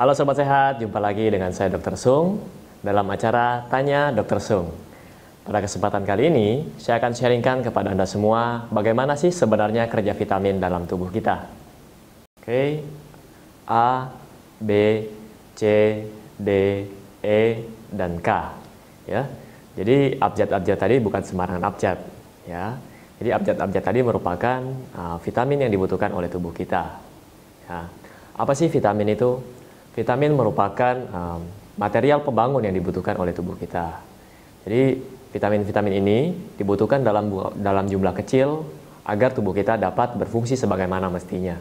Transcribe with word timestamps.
Halo 0.00 0.16
Sobat 0.16 0.40
Sehat, 0.40 0.80
jumpa 0.80 0.96
lagi 0.96 1.28
dengan 1.28 1.52
saya 1.52 1.76
Dr. 1.76 1.92
Sung 1.92 2.40
dalam 2.80 3.04
acara 3.12 3.68
Tanya 3.68 4.08
Dr. 4.08 4.40
Sung. 4.40 4.72
Pada 5.44 5.60
kesempatan 5.60 6.08
kali 6.08 6.32
ini, 6.32 6.64
saya 6.80 6.96
akan 6.96 7.12
sharingkan 7.12 7.60
kepada 7.60 7.92
Anda 7.92 8.08
semua 8.08 8.64
bagaimana 8.72 9.12
sih 9.20 9.28
sebenarnya 9.28 9.92
kerja 9.92 10.16
vitamin 10.16 10.56
dalam 10.56 10.88
tubuh 10.88 11.12
kita. 11.12 11.44
Oke, 12.32 12.80
A, 13.68 14.08
B, 14.56 15.04
C, 15.52 15.62
D, 16.32 16.48
E, 17.20 17.40
dan 17.92 18.24
K. 18.24 18.28
Ya, 19.04 19.28
jadi 19.76 20.16
abjad-abjad 20.16 20.80
tadi 20.80 20.96
bukan 20.96 21.20
sembarangan 21.28 21.64
abjad. 21.68 22.00
Ya, 22.48 22.80
jadi 23.20 23.36
abjad-abjad 23.36 23.84
tadi 23.84 24.00
merupakan 24.00 24.64
uh, 24.96 25.20
vitamin 25.20 25.68
yang 25.68 25.72
dibutuhkan 25.76 26.08
oleh 26.16 26.32
tubuh 26.32 26.56
kita. 26.56 26.88
Ya. 27.68 27.84
Apa 28.40 28.56
sih 28.56 28.72
vitamin 28.72 29.12
itu? 29.12 29.59
Vitamin 29.94 30.32
merupakan 30.38 30.94
um, 31.10 31.40
material 31.80 32.22
pembangun 32.22 32.62
yang 32.62 32.74
dibutuhkan 32.76 33.18
oleh 33.18 33.34
tubuh 33.34 33.58
kita. 33.58 33.98
Jadi 34.68 35.00
vitamin-vitamin 35.32 35.94
ini 35.98 36.18
dibutuhkan 36.54 37.00
dalam 37.00 37.32
dalam 37.56 37.86
jumlah 37.88 38.14
kecil 38.22 38.66
agar 39.08 39.32
tubuh 39.34 39.56
kita 39.56 39.80
dapat 39.80 40.14
berfungsi 40.14 40.54
sebagaimana 40.54 41.08
mestinya. 41.10 41.56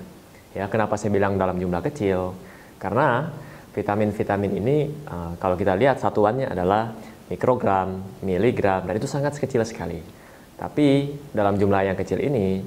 Ya, 0.54 0.66
kenapa 0.68 0.98
saya 0.98 1.14
bilang 1.14 1.38
dalam 1.38 1.58
jumlah 1.58 1.82
kecil? 1.90 2.36
Karena 2.82 3.30
vitamin-vitamin 3.74 4.52
ini 4.60 4.78
uh, 5.08 5.34
kalau 5.38 5.56
kita 5.56 5.78
lihat 5.78 6.02
satuannya 6.02 6.50
adalah 6.52 6.94
mikrogram, 7.30 8.02
miligram, 8.26 8.86
dan 8.90 8.94
itu 8.98 9.06
sangat 9.06 9.38
kecil 9.38 9.62
sekali. 9.64 10.02
Tapi 10.58 11.16
dalam 11.32 11.56
jumlah 11.56 11.88
yang 11.88 11.98
kecil 11.98 12.20
ini 12.20 12.60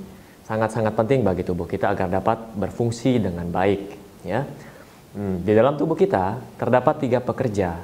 sangat-sangat 0.46 0.94
penting 0.96 1.20
bagi 1.20 1.44
tubuh 1.44 1.68
kita 1.68 1.92
agar 1.92 2.08
dapat 2.08 2.54
berfungsi 2.56 3.20
dengan 3.20 3.50
baik. 3.50 4.00
Ya, 4.22 4.46
Hmm, 5.12 5.44
di 5.44 5.52
dalam 5.52 5.76
tubuh 5.76 5.92
kita 5.92 6.40
terdapat 6.56 7.04
tiga 7.04 7.20
pekerja. 7.20 7.76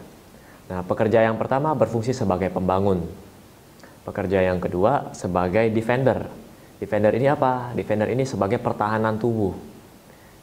Nah, 0.73 0.81
pekerja 0.81 1.29
yang 1.29 1.37
pertama 1.37 1.77
berfungsi 1.77 2.17
sebagai 2.17 2.49
pembangun. 2.49 3.05
Pekerja 4.09 4.41
yang 4.41 4.57
kedua 4.57 5.13
sebagai 5.13 5.69
defender. 5.69 6.25
Defender 6.81 7.13
ini 7.13 7.29
apa? 7.29 7.77
Defender 7.77 8.09
ini 8.09 8.25
sebagai 8.25 8.57
pertahanan 8.57 9.21
tubuh. 9.21 9.53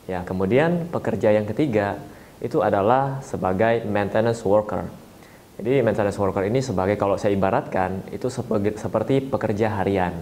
Ya, 0.06 0.22
kemudian 0.22 0.86
pekerja 0.94 1.34
yang 1.34 1.50
ketiga 1.50 1.98
itu 2.38 2.62
adalah 2.62 3.26
sebagai 3.26 3.82
maintenance 3.90 4.46
worker. 4.46 4.86
Jadi 5.58 5.82
maintenance 5.82 6.22
worker 6.22 6.46
ini 6.46 6.62
sebagai 6.62 7.02
kalau 7.02 7.18
saya 7.18 7.34
ibaratkan 7.34 8.06
itu 8.14 8.30
seperti 8.78 9.26
pekerja 9.26 9.82
harian, 9.82 10.14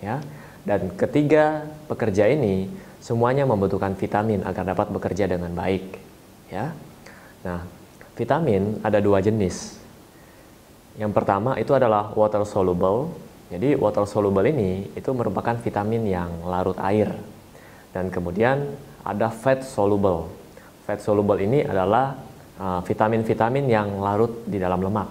ya. 0.00 0.24
Dan 0.64 0.96
ketiga 0.96 1.68
pekerja 1.92 2.24
ini 2.32 2.72
semuanya 3.04 3.44
membutuhkan 3.44 3.92
vitamin 3.92 4.40
agar 4.48 4.64
dapat 4.64 4.88
bekerja 4.88 5.28
dengan 5.28 5.52
baik 5.52 6.05
ya. 6.50 6.74
Nah, 7.46 7.62
vitamin 8.18 8.80
ada 8.82 8.98
dua 8.98 9.22
jenis. 9.22 9.78
Yang 10.96 11.12
pertama 11.12 11.54
itu 11.60 11.76
adalah 11.76 12.10
water 12.16 12.42
soluble. 12.48 13.12
Jadi 13.46 13.78
water 13.78 14.02
soluble 14.08 14.42
ini 14.48 14.90
itu 14.98 15.10
merupakan 15.14 15.54
vitamin 15.60 16.02
yang 16.08 16.30
larut 16.48 16.74
air. 16.82 17.14
Dan 17.94 18.10
kemudian 18.10 18.74
ada 19.06 19.30
fat 19.30 19.62
soluble. 19.62 20.26
Fat 20.82 20.98
soluble 20.98 21.38
ini 21.38 21.62
adalah 21.62 22.18
uh, 22.58 22.80
vitamin-vitamin 22.82 23.64
uh, 23.66 23.72
yang 23.72 23.88
larut 24.02 24.42
di 24.46 24.58
dalam 24.58 24.82
lemak, 24.82 25.10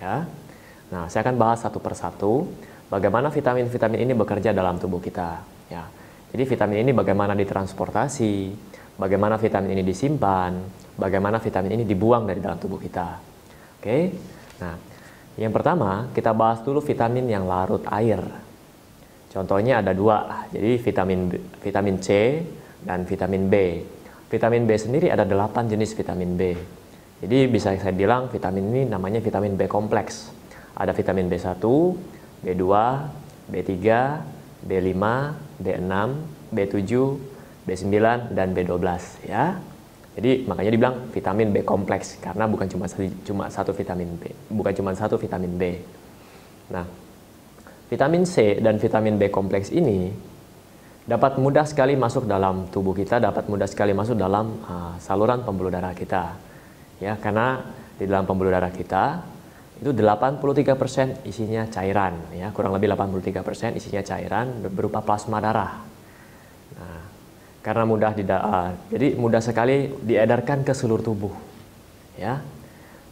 ya. 0.00 0.24
Nah, 0.92 1.04
saya 1.10 1.26
akan 1.26 1.36
bahas 1.36 1.60
satu 1.64 1.80
persatu 1.82 2.46
bagaimana 2.88 3.32
vitamin-vitamin 3.32 4.00
ini 4.06 4.12
bekerja 4.12 4.52
dalam 4.52 4.76
tubuh 4.76 5.00
kita, 5.00 5.40
ya. 5.72 5.84
Jadi 6.32 6.42
vitamin 6.44 6.84
ini 6.84 6.92
bagaimana 6.92 7.32
ditransportasi, 7.32 8.34
bagaimana 8.96 9.36
vitamin 9.36 9.76
ini 9.76 9.84
disimpan, 9.84 10.52
bagaimana 10.96 11.38
vitamin 11.38 11.80
ini 11.80 11.84
dibuang 11.84 12.24
dari 12.24 12.40
dalam 12.40 12.56
tubuh 12.56 12.80
kita. 12.80 13.08
Oke, 13.80 13.98
nah 14.60 14.74
yang 15.36 15.52
pertama 15.52 16.08
kita 16.16 16.32
bahas 16.32 16.64
dulu 16.64 16.80
vitamin 16.80 17.28
yang 17.28 17.44
larut 17.44 17.84
air. 17.92 18.20
Contohnya 19.28 19.84
ada 19.84 19.92
dua, 19.92 20.48
jadi 20.48 20.80
vitamin 20.80 21.28
vitamin 21.60 21.96
C 22.00 22.40
dan 22.80 23.04
vitamin 23.04 23.52
B. 23.52 23.54
Vitamin 24.26 24.64
B 24.64 24.74
sendiri 24.74 25.12
ada 25.12 25.28
delapan 25.28 25.68
jenis 25.68 25.92
vitamin 25.92 26.34
B. 26.34 26.56
Jadi 27.20 27.48
bisa 27.48 27.72
saya 27.76 27.94
bilang 27.96 28.28
vitamin 28.28 28.64
ini 28.72 28.82
namanya 28.88 29.20
vitamin 29.20 29.56
B 29.56 29.68
kompleks. 29.68 30.32
Ada 30.76 30.92
vitamin 30.92 31.32
B1, 31.32 31.64
B2, 32.44 32.64
B3, 33.48 33.72
B5, 34.60 35.04
B6, 35.64 35.92
B7, 36.52 36.92
B9 37.66 37.90
dan 38.32 38.54
B12 38.54 38.80
ya. 39.26 39.58
Jadi 40.16 40.48
makanya 40.48 40.70
dibilang 40.72 40.96
vitamin 41.12 41.52
B 41.52 41.60
kompleks 41.60 42.16
karena 42.16 42.48
bukan 42.48 42.64
cuma 42.72 42.88
cuma 43.26 43.44
satu 43.52 43.76
vitamin 43.76 44.16
B, 44.16 44.32
bukan 44.48 44.72
cuma 44.72 44.96
satu 44.96 45.20
vitamin 45.20 45.52
B. 45.60 45.76
Nah, 46.72 46.88
vitamin 47.92 48.24
C 48.24 48.56
dan 48.56 48.80
vitamin 48.80 49.20
B 49.20 49.28
kompleks 49.28 49.68
ini 49.68 50.08
dapat 51.04 51.36
mudah 51.36 51.68
sekali 51.68 51.94
masuk 52.00 52.24
dalam 52.24 52.64
tubuh 52.72 52.96
kita, 52.96 53.20
dapat 53.20 53.44
mudah 53.46 53.68
sekali 53.68 53.92
masuk 53.92 54.16
dalam 54.16 54.56
uh, 54.64 54.96
saluran 54.98 55.44
pembuluh 55.44 55.68
darah 55.68 55.92
kita. 55.92 56.32
Ya, 56.96 57.20
karena 57.20 57.60
di 58.00 58.08
dalam 58.08 58.24
pembuluh 58.24 58.48
darah 58.48 58.72
kita 58.72 59.20
itu 59.76 59.92
83% 59.92 61.28
isinya 61.28 61.68
cairan 61.68 62.32
ya, 62.32 62.48
kurang 62.56 62.72
lebih 62.72 62.88
83% 62.88 63.76
isinya 63.76 64.00
cairan 64.00 64.64
berupa 64.72 65.04
plasma 65.04 65.36
darah. 65.44 65.84
Nah, 66.80 67.15
karena 67.66 67.82
mudah 67.82 68.14
uh, 68.14 68.70
jadi 68.94 69.18
mudah 69.18 69.42
sekali 69.42 69.90
diedarkan 70.06 70.62
ke 70.62 70.70
seluruh 70.70 71.02
tubuh 71.02 71.34
ya. 72.14 72.38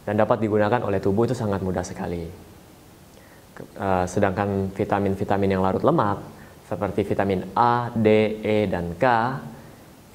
Dan 0.07 0.15
dapat 0.15 0.39
digunakan 0.39 0.79
oleh 0.85 1.03
tubuh 1.03 1.27
itu 1.27 1.35
sangat 1.35 1.59
mudah 1.59 1.83
sekali. 1.83 2.23
Uh, 3.75 4.07
sedangkan 4.07 4.71
vitamin-vitamin 4.71 5.59
yang 5.59 5.59
larut 5.59 5.83
lemak 5.83 6.23
seperti 6.71 7.03
vitamin 7.03 7.43
A, 7.51 7.91
D, 7.91 8.39
E 8.39 8.69
dan 8.71 8.95
K 8.95 9.05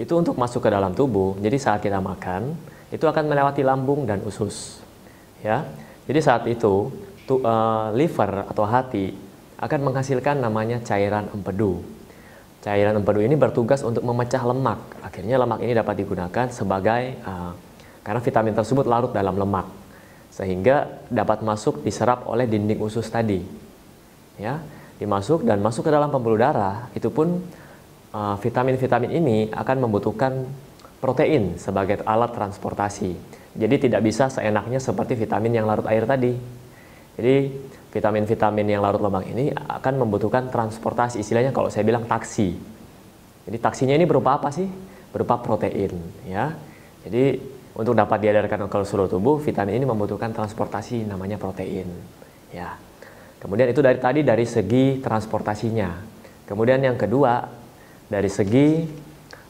itu 0.00 0.16
untuk 0.16 0.40
masuk 0.40 0.64
ke 0.64 0.70
dalam 0.72 0.96
tubuh. 0.96 1.36
Jadi 1.36 1.60
saat 1.60 1.84
kita 1.84 2.00
makan 2.00 2.56
itu 2.88 3.04
akan 3.04 3.28
melewati 3.28 3.60
lambung 3.60 4.08
dan 4.08 4.24
usus 4.24 4.80
ya. 5.44 5.68
Jadi 6.08 6.20
saat 6.24 6.48
itu 6.48 6.88
tu, 7.28 7.34
uh, 7.44 7.92
liver 7.92 8.48
atau 8.48 8.64
hati 8.64 9.12
akan 9.60 9.80
menghasilkan 9.84 10.40
namanya 10.40 10.80
cairan 10.80 11.28
empedu 11.28 11.99
Cairan 12.60 12.92
empedu 13.00 13.24
ini 13.24 13.40
bertugas 13.40 13.80
untuk 13.80 14.04
memecah 14.04 14.44
lemak. 14.44 15.00
Akhirnya 15.00 15.40
lemak 15.40 15.64
ini 15.64 15.72
dapat 15.72 15.96
digunakan 15.96 16.46
sebagai 16.52 17.16
uh, 17.24 17.56
karena 18.04 18.20
vitamin 18.20 18.52
tersebut 18.52 18.84
larut 18.84 19.12
dalam 19.16 19.36
lemak 19.36 19.64
sehingga 20.28 21.02
dapat 21.08 21.40
masuk 21.40 21.80
diserap 21.80 22.28
oleh 22.28 22.44
dinding 22.44 22.78
usus 22.84 23.08
tadi. 23.08 23.40
Ya, 24.36 24.60
dimasuk 25.00 25.44
dan 25.44 25.60
masuk 25.64 25.88
ke 25.88 25.90
dalam 25.92 26.12
pembuluh 26.12 26.36
darah. 26.36 26.92
Itu 26.92 27.08
pun 27.08 27.40
uh, 28.12 28.36
vitamin-vitamin 28.36 29.10
uh, 29.12 29.18
ini 29.20 29.38
akan 29.52 29.76
membutuhkan 29.88 30.44
protein 31.00 31.56
sebagai 31.56 32.04
alat 32.04 32.36
transportasi. 32.36 33.16
Jadi 33.56 33.88
tidak 33.88 34.04
bisa 34.04 34.28
seenaknya 34.28 34.78
seperti 34.78 35.16
vitamin 35.16 35.56
yang 35.56 35.66
larut 35.66 35.88
air 35.88 36.04
tadi. 36.04 36.36
Jadi 37.16 37.36
vitamin-vitamin 37.90 38.66
yang 38.66 38.82
larut 38.82 39.02
lemak 39.02 39.26
ini 39.26 39.50
akan 39.50 39.94
membutuhkan 40.06 40.46
transportasi 40.48 41.22
istilahnya 41.22 41.50
kalau 41.50 41.68
saya 41.68 41.82
bilang 41.82 42.06
taksi. 42.06 42.54
Jadi 43.46 43.58
taksinya 43.58 43.94
ini 43.98 44.06
berupa 44.06 44.38
apa 44.38 44.54
sih? 44.54 44.66
Berupa 45.10 45.42
protein 45.42 45.94
ya. 46.22 46.54
Jadi 47.02 47.40
untuk 47.74 47.94
dapat 47.94 48.22
diedarkan 48.22 48.70
ke 48.70 48.78
seluruh 48.86 49.10
tubuh, 49.10 49.36
vitamin 49.42 49.82
ini 49.82 49.86
membutuhkan 49.86 50.30
transportasi 50.30 51.06
namanya 51.06 51.38
protein 51.38 51.90
ya. 52.54 52.78
Kemudian 53.40 53.72
itu 53.72 53.80
dari 53.80 53.98
tadi 53.98 54.20
dari 54.20 54.44
segi 54.44 55.00
transportasinya. 55.00 55.90
Kemudian 56.46 56.82
yang 56.82 56.98
kedua 56.98 57.46
dari 58.06 58.28
segi 58.28 58.84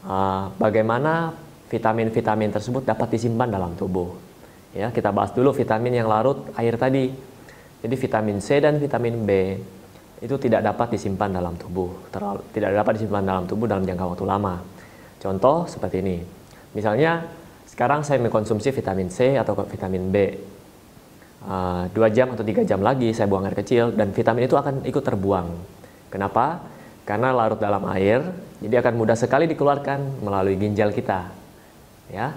uh, 0.06 0.52
bagaimana 0.54 1.34
vitamin-vitamin 1.68 2.50
tersebut 2.54 2.82
dapat 2.86 3.18
disimpan 3.18 3.50
dalam 3.50 3.74
tubuh. 3.74 4.15
Ya, 4.70 4.94
kita 4.94 5.10
bahas 5.10 5.34
dulu 5.34 5.50
vitamin 5.50 5.98
yang 5.98 6.06
larut 6.06 6.54
air 6.54 6.78
tadi. 6.78 7.10
Jadi 7.80 7.94
vitamin 7.97 8.38
C 8.44 8.60
dan 8.60 8.77
vitamin 8.77 9.24
B 9.24 9.30
itu 10.21 10.36
tidak 10.36 10.60
dapat 10.60 10.92
disimpan 10.92 11.32
dalam 11.32 11.56
tubuh, 11.56 12.12
terlalu, 12.12 12.44
tidak 12.53 12.77
dapat 12.77 12.92
disimpan 13.00 13.24
dalam 13.24 13.44
tubuh 13.48 13.65
dalam 13.65 13.88
jangka 13.88 14.04
waktu 14.04 14.24
lama. 14.28 14.54
Contoh 15.16 15.65
seperti 15.65 16.04
ini. 16.04 16.21
Misalnya 16.77 17.24
sekarang 17.65 18.04
saya 18.04 18.21
mengkonsumsi 18.21 18.68
vitamin 18.68 19.09
C 19.09 19.41
atau 19.41 19.56
vitamin 19.65 20.12
B. 20.12 20.16
Uh, 21.41 21.88
dua 21.97 22.12
jam 22.12 22.28
atau 22.36 22.44
tiga 22.44 22.60
jam 22.68 22.84
lagi 22.84 23.16
saya 23.16 23.24
buang 23.24 23.48
air 23.48 23.56
kecil 23.56 23.97
dan 23.97 24.12
vitamin 24.12 24.44
itu 24.44 24.60
akan 24.60 24.84
ikut 24.84 25.00
terbuang. 25.00 25.48
Kenapa? 26.12 26.60
Karena 27.09 27.32
larut 27.32 27.56
dalam 27.56 27.80
air, 27.88 28.21
jadi 28.60 28.84
akan 28.84 28.92
mudah 29.00 29.16
sekali 29.16 29.48
dikeluarkan 29.48 30.21
melalui 30.21 30.60
ginjal 30.60 30.92
kita. 30.92 31.32
Ya, 32.12 32.36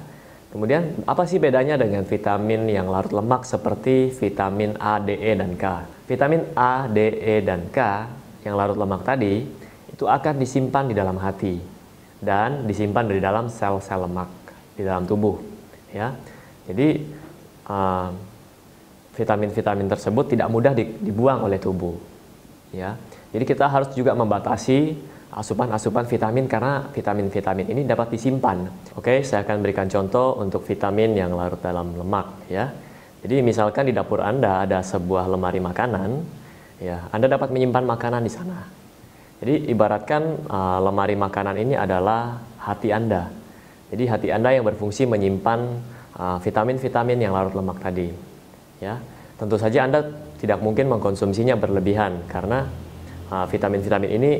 Kemudian 0.53 1.01
apa 1.09 1.25
sih 1.25 1.41
bedanya 1.41 1.81
dengan 1.81 2.05
vitamin 2.05 2.69
yang 2.69 2.85
larut 2.85 3.09
lemak 3.09 3.41
seperti 3.41 4.13
vitamin 4.13 4.77
A, 4.77 5.01
D, 5.01 5.17
E, 5.17 5.33
dan 5.33 5.57
K? 5.57 5.81
Vitamin 6.05 6.45
A, 6.53 6.85
D, 6.85 6.97
E, 7.09 7.41
dan 7.41 7.73
K 7.73 8.05
yang 8.45 8.53
larut 8.53 8.77
lemak 8.77 9.01
tadi 9.01 9.49
itu 9.89 10.05
akan 10.05 10.37
disimpan 10.37 10.85
di 10.85 10.93
dalam 10.93 11.17
hati 11.17 11.57
dan 12.21 12.69
disimpan 12.69 13.09
di 13.09 13.17
dalam 13.17 13.49
sel-sel 13.49 14.05
lemak 14.05 14.29
di 14.77 14.85
dalam 14.85 15.09
tubuh. 15.09 15.41
ya. 15.89 16.13
Jadi 16.69 17.01
uh, 17.65 18.13
vitamin-vitamin 19.17 19.89
tersebut 19.89 20.37
tidak 20.37 20.53
mudah 20.53 20.77
dibuang 20.77 21.49
oleh 21.49 21.57
tubuh. 21.57 21.97
Ya. 22.69 22.93
Jadi 23.33 23.43
kita 23.49 23.65
harus 23.65 23.89
juga 23.97 24.13
membatasi 24.13 24.97
asupan-asupan 25.37 26.05
vitamin 26.05 26.45
karena 26.45 26.85
vitamin-vitamin 26.93 27.69
ini 27.73 27.81
dapat 27.83 28.13
disimpan. 28.13 28.69
Oke, 28.93 29.25
saya 29.25 29.41
akan 29.41 29.65
berikan 29.65 29.89
contoh 29.89 30.37
untuk 30.37 30.61
vitamin 30.65 31.17
yang 31.17 31.33
larut 31.33 31.59
dalam 31.61 31.93
lemak 31.97 32.47
ya. 32.49 32.69
Jadi 33.23 33.39
misalkan 33.39 33.87
di 33.87 33.95
dapur 33.95 34.19
Anda 34.19 34.67
ada 34.67 34.83
sebuah 34.83 35.31
lemari 35.31 35.63
makanan, 35.63 36.09
ya, 36.83 37.07
Anda 37.07 37.31
dapat 37.31 37.55
menyimpan 37.55 37.87
makanan 37.87 38.21
di 38.27 38.31
sana. 38.31 38.67
Jadi 39.39 39.71
ibaratkan 39.71 40.43
uh, 40.47 40.79
lemari 40.83 41.15
makanan 41.15 41.55
ini 41.55 41.75
adalah 41.79 42.43
hati 42.59 42.91
Anda. 42.91 43.31
Jadi 43.91 44.03
hati 44.11 44.27
Anda 44.27 44.51
yang 44.51 44.67
berfungsi 44.67 45.07
menyimpan 45.07 45.59
uh, 46.19 46.37
vitamin-vitamin 46.43 47.17
uh, 47.19 47.23
yang 47.23 47.31
larut 47.31 47.55
lemak 47.55 47.79
tadi. 47.79 48.11
Ya, 48.83 48.99
tentu 49.39 49.55
saja 49.55 49.87
Anda 49.87 50.03
tidak 50.43 50.59
mungkin 50.59 50.91
mengkonsumsinya 50.91 51.55
berlebihan 51.55 52.27
karena 52.27 52.67
uh, 53.31 53.47
vitamin-vitamin 53.47 54.11
uh, 54.11 54.17
ini 54.19 54.31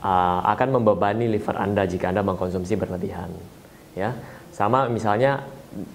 uh, 0.00 0.40
akan 0.44 0.80
membebani 0.80 1.28
liver 1.30 1.56
Anda 1.56 1.84
jika 1.84 2.10
Anda 2.10 2.24
mengkonsumsi 2.24 2.76
berlebihan. 2.76 3.30
Ya, 3.94 4.16
sama 4.54 4.86
misalnya 4.86 5.44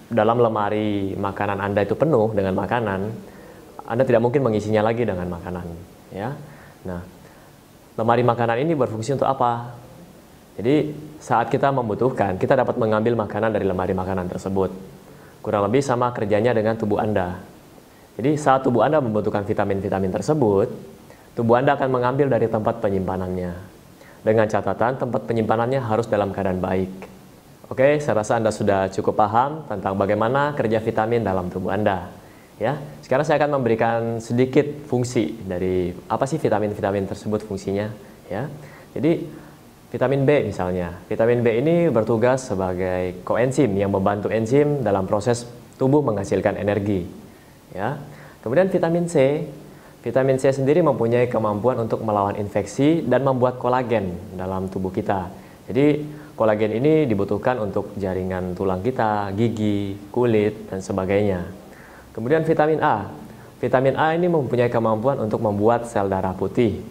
dalam 0.08 0.40
lemari 0.40 1.12
makanan 1.16 1.60
Anda 1.60 1.84
itu 1.84 1.94
penuh 1.98 2.32
dengan 2.32 2.56
makanan, 2.56 3.00
Anda 3.86 4.02
tidak 4.02 4.22
mungkin 4.24 4.42
mengisinya 4.46 4.86
lagi 4.86 5.04
dengan 5.04 5.28
makanan. 5.28 5.66
Ya, 6.14 6.32
nah 6.86 7.02
lemari 7.96 8.22
makanan 8.22 8.62
ini 8.62 8.72
berfungsi 8.76 9.16
untuk 9.16 9.28
apa? 9.28 9.74
Jadi 10.56 10.96
saat 11.20 11.52
kita 11.52 11.68
membutuhkan, 11.68 12.40
kita 12.40 12.56
dapat 12.56 12.80
mengambil 12.80 13.12
makanan 13.12 13.52
dari 13.52 13.68
lemari 13.68 13.92
makanan 13.92 14.24
tersebut. 14.32 14.72
Kurang 15.44 15.68
lebih 15.68 15.84
sama 15.84 16.10
kerjanya 16.16 16.56
dengan 16.56 16.80
tubuh 16.80 16.96
Anda. 16.96 17.36
Jadi 18.16 18.40
saat 18.40 18.64
tubuh 18.64 18.80
Anda 18.80 19.04
membutuhkan 19.04 19.44
vitamin-vitamin 19.44 20.08
tersebut, 20.08 20.72
tubuh 21.36 21.60
Anda 21.60 21.76
akan 21.76 21.92
mengambil 21.92 22.32
dari 22.32 22.48
tempat 22.48 22.80
penyimpanannya. 22.80 23.75
Dengan 24.26 24.50
catatan 24.50 24.98
tempat 24.98 25.22
penyimpanannya 25.22 25.78
harus 25.78 26.10
dalam 26.10 26.34
keadaan 26.34 26.58
baik. 26.58 26.90
Oke, 27.70 28.02
saya 28.02 28.26
rasa 28.26 28.42
Anda 28.42 28.50
sudah 28.50 28.90
cukup 28.90 29.14
paham 29.14 29.62
tentang 29.70 29.94
bagaimana 29.94 30.50
kerja 30.58 30.82
vitamin 30.82 31.22
dalam 31.22 31.46
tubuh 31.46 31.70
Anda. 31.70 32.10
Ya, 32.58 32.74
sekarang 33.06 33.22
saya 33.22 33.38
akan 33.38 33.62
memberikan 33.62 34.18
sedikit 34.18 34.66
fungsi 34.90 35.30
dari 35.46 35.94
apa 36.10 36.26
sih 36.26 36.42
vitamin-vitamin 36.42 37.06
tersebut 37.06 37.46
fungsinya. 37.46 37.86
Ya, 38.26 38.50
jadi 38.98 39.22
vitamin 39.94 40.26
B 40.26 40.50
misalnya, 40.50 40.98
vitamin 41.06 41.46
B 41.46 41.62
ini 41.62 41.86
bertugas 41.94 42.50
sebagai 42.50 43.22
koenzim 43.22 43.78
yang 43.78 43.94
membantu 43.94 44.26
enzim 44.34 44.82
dalam 44.82 45.06
proses 45.06 45.46
tubuh 45.78 46.02
menghasilkan 46.02 46.58
energi. 46.58 47.06
Ya, 47.76 48.02
kemudian 48.42 48.72
vitamin 48.74 49.06
C 49.06 49.46
Vitamin 50.06 50.38
C 50.38 50.54
sendiri 50.54 50.86
mempunyai 50.86 51.26
kemampuan 51.26 51.82
untuk 51.82 51.98
melawan 52.06 52.38
infeksi 52.38 53.02
dan 53.02 53.26
membuat 53.26 53.58
kolagen 53.58 54.14
dalam 54.38 54.70
tubuh 54.70 54.94
kita. 54.94 55.26
Jadi 55.66 56.06
kolagen 56.38 56.78
ini 56.78 57.10
dibutuhkan 57.10 57.58
untuk 57.58 57.90
jaringan 57.98 58.54
tulang 58.54 58.86
kita, 58.86 59.34
gigi, 59.34 59.98
kulit, 60.14 60.70
dan 60.70 60.78
sebagainya. 60.78 61.50
Kemudian 62.14 62.46
vitamin 62.46 62.78
A. 62.86 63.10
Vitamin 63.58 63.98
A 63.98 64.14
ini 64.14 64.30
mempunyai 64.30 64.70
kemampuan 64.70 65.18
untuk 65.18 65.42
membuat 65.42 65.90
sel 65.90 66.06
darah 66.06 66.38
putih 66.38 66.86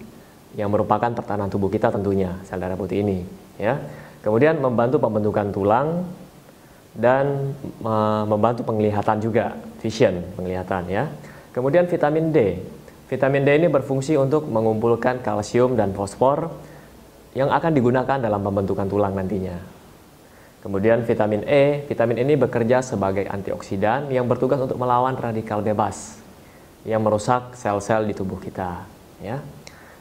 yang 0.60 0.68
merupakan 0.68 1.08
pertahanan 1.16 1.48
tubuh 1.48 1.72
kita 1.72 1.96
tentunya, 1.96 2.36
sel 2.44 2.60
darah 2.60 2.76
putih 2.76 3.00
ini, 3.00 3.24
ya. 3.56 3.80
Kemudian 4.28 4.60
membantu 4.60 5.00
pembentukan 5.00 5.56
tulang 5.56 6.04
dan 6.92 7.56
membantu 8.28 8.68
penglihatan 8.68 9.24
juga, 9.24 9.56
vision, 9.80 10.20
penglihatan 10.36 10.84
ya. 10.92 11.08
Kemudian 11.56 11.88
vitamin 11.88 12.36
D. 12.36 12.60
Vitamin 13.06 13.46
D 13.46 13.50
ini 13.54 13.68
berfungsi 13.70 14.18
untuk 14.18 14.50
mengumpulkan 14.50 15.22
kalsium 15.22 15.78
dan 15.78 15.94
fosfor 15.94 16.50
yang 17.38 17.54
akan 17.54 17.72
digunakan 17.76 18.18
dalam 18.18 18.42
pembentukan 18.42 18.90
tulang 18.90 19.14
nantinya. 19.14 19.62
Kemudian 20.66 21.06
vitamin 21.06 21.46
E, 21.46 21.86
vitamin 21.86 22.26
ini 22.26 22.34
bekerja 22.34 22.82
sebagai 22.82 23.30
antioksidan 23.30 24.10
yang 24.10 24.26
bertugas 24.26 24.58
untuk 24.58 24.82
melawan 24.82 25.14
radikal 25.14 25.62
bebas 25.62 26.18
yang 26.82 27.06
merusak 27.06 27.54
sel-sel 27.54 28.10
di 28.10 28.18
tubuh 28.18 28.42
kita. 28.42 28.90
Ya. 29.22 29.46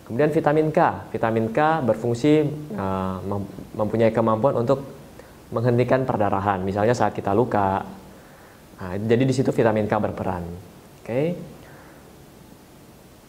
Kemudian 0.08 0.32
vitamin 0.32 0.72
K, 0.72 1.12
vitamin 1.12 1.52
K 1.52 1.84
berfungsi 1.84 2.48
uh, 2.76 3.20
mempunyai 3.76 4.12
kemampuan 4.12 4.64
untuk 4.64 4.84
menghentikan 5.52 6.08
perdarahan. 6.08 6.64
Misalnya 6.64 6.96
saat 6.96 7.12
kita 7.12 7.36
luka, 7.36 7.84
nah, 8.80 8.92
jadi 8.96 9.24
di 9.24 9.32
situ 9.36 9.52
vitamin 9.52 9.84
K 9.84 9.92
berperan. 10.00 10.44
Oke. 10.44 11.04
Okay. 11.04 11.26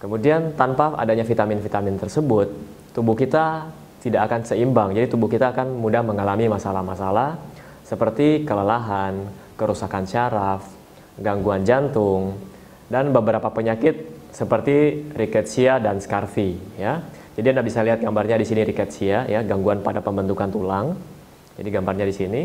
Kemudian 0.06 0.54
tanpa 0.54 0.94
adanya 1.02 1.26
vitamin-vitamin 1.26 1.98
tersebut, 1.98 2.54
tubuh 2.94 3.18
kita 3.18 3.74
tidak 4.06 4.30
akan 4.30 4.46
seimbang. 4.46 4.94
Jadi 4.94 5.10
tubuh 5.10 5.26
kita 5.26 5.50
akan 5.50 5.82
mudah 5.82 6.06
mengalami 6.06 6.46
masalah-masalah 6.46 7.42
seperti 7.82 8.46
kelelahan, 8.46 9.26
kerusakan 9.58 10.06
syaraf, 10.06 10.62
gangguan 11.18 11.66
jantung, 11.66 12.38
dan 12.86 13.10
beberapa 13.10 13.50
penyakit 13.50 14.30
seperti 14.30 15.10
rickettsia 15.18 15.82
dan 15.82 15.98
scurvy 15.98 16.54
ya. 16.78 17.02
Jadi 17.34 17.58
Anda 17.58 17.66
bisa 17.66 17.82
lihat 17.82 18.06
gambarnya 18.06 18.38
di 18.38 18.46
sini 18.46 18.62
rickettsia 18.62 19.26
ya, 19.26 19.42
gangguan 19.42 19.82
pada 19.82 20.06
pembentukan 20.06 20.54
tulang. 20.54 20.94
Jadi 21.58 21.70
gambarnya 21.74 22.06
di 22.06 22.14
sini. 22.14 22.42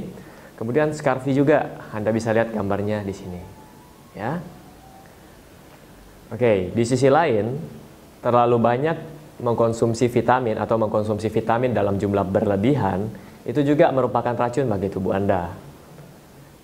Kemudian 0.56 0.96
scurvy 0.96 1.36
juga 1.36 1.76
Anda 1.92 2.08
bisa 2.08 2.32
lihat 2.32 2.56
gambarnya 2.56 3.04
di 3.04 3.12
sini. 3.12 3.40
Ya. 4.16 4.40
Oke, 6.30 6.70
di 6.70 6.84
sisi 6.86 7.10
lain, 7.10 7.58
terlalu 8.22 8.56
banyak 8.62 8.96
mengkonsumsi 9.42 10.06
vitamin 10.06 10.60
atau 10.60 10.78
mengkonsumsi 10.78 11.26
vitamin 11.26 11.74
dalam 11.74 11.98
jumlah 11.98 12.22
berlebihan 12.22 13.08
itu 13.42 13.64
juga 13.64 13.88
merupakan 13.90 14.36
racun 14.36 14.68
bagi 14.68 14.92
tubuh 14.92 15.16
Anda. 15.16 15.50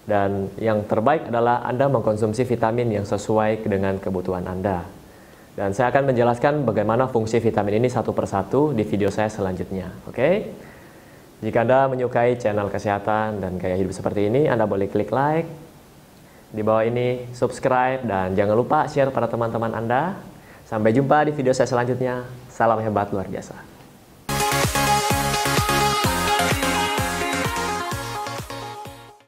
Dan 0.07 0.55
yang 0.63 0.87
terbaik 0.87 1.35
adalah 1.35 1.67
Anda 1.67 1.91
mengkonsumsi 1.91 2.47
vitamin 2.47 2.95
yang 2.95 3.07
sesuai 3.09 3.67
dengan 3.67 3.99
kebutuhan 3.99 4.47
Anda. 4.47 4.87
Dan 5.57 5.75
saya 5.75 5.91
akan 5.91 6.15
menjelaskan 6.15 6.62
bagaimana 6.62 7.11
fungsi 7.11 7.43
vitamin 7.43 7.83
ini 7.83 7.89
satu 7.91 8.15
persatu 8.15 8.71
di 8.71 8.87
video 8.87 9.11
saya 9.11 9.27
selanjutnya. 9.33 9.91
Oke? 10.07 10.53
Jika 11.43 11.67
Anda 11.67 11.91
menyukai 11.91 12.39
channel 12.39 12.71
kesehatan 12.71 13.43
dan 13.43 13.59
gaya 13.59 13.75
hidup 13.75 13.91
seperti 13.91 14.31
ini, 14.31 14.47
Anda 14.47 14.69
boleh 14.69 14.87
klik 14.87 15.11
like, 15.11 15.49
di 16.51 16.63
bawah 16.63 16.87
ini 16.87 17.27
subscribe 17.35 18.07
dan 18.07 18.35
jangan 18.38 18.55
lupa 18.55 18.87
share 18.87 19.11
pada 19.11 19.26
teman-teman 19.26 19.75
Anda. 19.75 20.15
Sampai 20.67 20.91
jumpa 20.91 21.26
di 21.26 21.33
video 21.35 21.55
saya 21.55 21.71
selanjutnya. 21.71 22.26
Salam 22.50 22.83
hebat 22.83 23.11
luar 23.15 23.31
biasa. 23.31 23.75